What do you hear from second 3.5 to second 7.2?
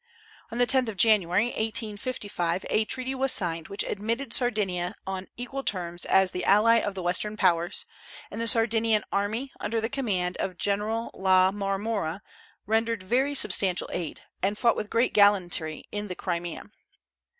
which admitted Sardinia on equal terms as the ally of the